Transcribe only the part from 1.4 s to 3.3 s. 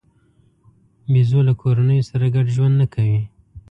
له کورنیو سره ګډ ژوند نه کوي.